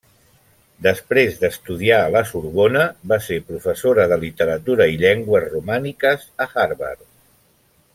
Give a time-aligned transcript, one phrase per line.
[0.85, 7.09] Després d’estudiar a La Sorbona, va ser professora de Literatura i Llengües romàniques a Harvard.